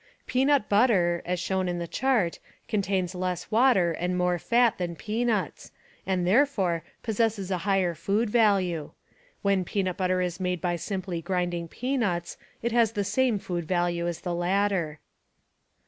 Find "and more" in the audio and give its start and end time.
3.91-4.39